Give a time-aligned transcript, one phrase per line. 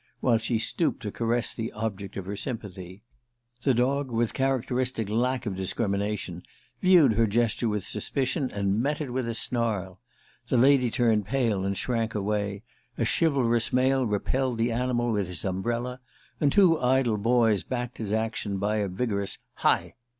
[0.19, 3.03] while she stooped to caress the object of her sympathy.
[3.61, 6.41] The dog, with characteristic lack of discrimination,
[6.81, 9.99] viewed her gesture with suspicion, and met it with a snarl.
[10.47, 12.63] The lady turned pale and shrank away,
[12.97, 15.99] a chivalrous male repelled the animal with his umbrella,
[16.39, 19.93] and two idle boys backed his action by a vigorous "Hi!"